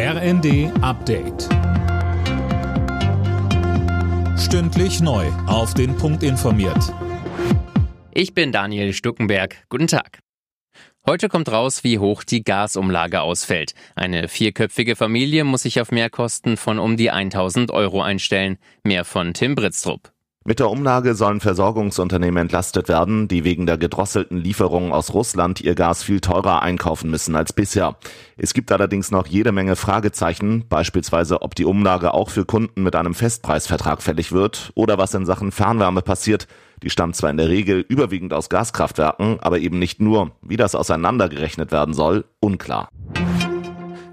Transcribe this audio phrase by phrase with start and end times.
[0.00, 1.48] RND Update.
[4.38, 5.26] Stündlich neu.
[5.48, 6.94] Auf den Punkt informiert.
[8.12, 9.56] Ich bin Daniel Stuckenberg.
[9.68, 10.20] Guten Tag.
[11.04, 13.74] Heute kommt raus, wie hoch die Gasumlage ausfällt.
[13.96, 18.58] Eine vierköpfige Familie muss sich auf Mehrkosten von um die 1000 Euro einstellen.
[18.84, 20.12] Mehr von Tim Britztrup.
[20.48, 25.74] Mit der Umlage sollen Versorgungsunternehmen entlastet werden, die wegen der gedrosselten Lieferungen aus Russland ihr
[25.74, 27.96] Gas viel teurer einkaufen müssen als bisher.
[28.38, 32.96] Es gibt allerdings noch jede Menge Fragezeichen, beispielsweise ob die Umlage auch für Kunden mit
[32.96, 36.48] einem Festpreisvertrag fällig wird oder was in Sachen Fernwärme passiert.
[36.82, 40.30] Die stammt zwar in der Regel überwiegend aus Gaskraftwerken, aber eben nicht nur.
[40.40, 42.88] Wie das auseinandergerechnet werden soll, unklar.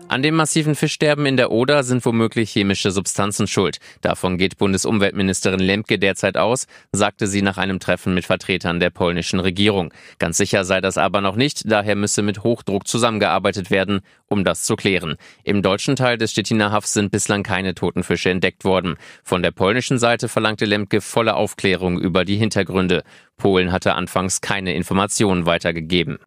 [0.08, 3.80] An dem massiven Fischsterben in der Oder sind womöglich chemische Substanzen schuld.
[4.02, 9.40] Davon geht Bundesumweltministerin Lemke derzeit aus, sagte sie nach einem Treffen mit Vertretern der polnischen
[9.40, 9.91] Regierung.
[10.20, 14.64] Ganz sicher sei das aber noch nicht, daher müsse mit Hochdruck zusammengearbeitet werden, um das
[14.64, 15.16] zu klären.
[15.44, 18.98] Im deutschen Teil des Stettiner Hafs sind bislang keine toten Fische entdeckt worden.
[19.23, 23.03] Von der polnischen Seite verlangte Lemke volle Aufklärung über die Hintergründe.
[23.38, 26.19] Polen hatte anfangs keine Informationen weitergegeben.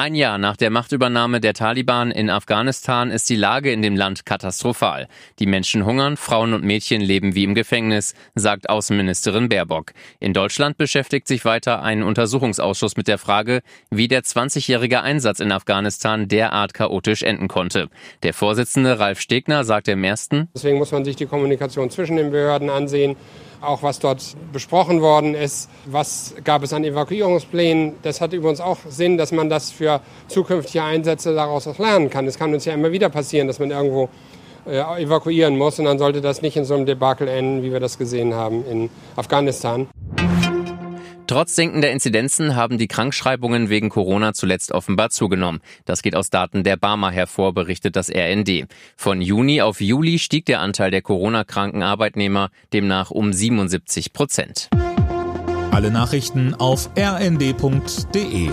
[0.00, 4.24] Ein Jahr nach der Machtübernahme der Taliban in Afghanistan ist die Lage in dem Land
[4.24, 5.08] katastrophal.
[5.38, 9.92] Die Menschen hungern, Frauen und Mädchen leben wie im Gefängnis, sagt Außenministerin Baerbock.
[10.18, 15.52] In Deutschland beschäftigt sich weiter ein Untersuchungsausschuss mit der Frage, wie der 20-jährige Einsatz in
[15.52, 17.90] Afghanistan derart chaotisch enden konnte.
[18.22, 22.30] Der Vorsitzende Ralf Stegner sagt im ersten, Deswegen muss man sich die Kommunikation zwischen den
[22.30, 23.16] Behörden ansehen
[23.60, 27.94] auch was dort besprochen worden ist, was gab es an Evakuierungsplänen.
[28.02, 32.26] Das hat übrigens auch Sinn, dass man das für zukünftige Einsätze daraus auch lernen kann.
[32.26, 34.08] Es kann uns ja immer wieder passieren, dass man irgendwo
[34.66, 37.80] äh, evakuieren muss und dann sollte das nicht in so einem Debakel enden, wie wir
[37.80, 39.88] das gesehen haben in Afghanistan.
[41.30, 45.60] Trotz sinkender Inzidenzen haben die Krankschreibungen wegen Corona zuletzt offenbar zugenommen.
[45.84, 48.66] Das geht aus Daten der Barmer hervor, berichtet das RND.
[48.96, 54.70] Von Juni auf Juli stieg der Anteil der Corona-kranken Arbeitnehmer demnach um 77 Prozent.
[55.70, 58.50] Alle Nachrichten auf rnd.de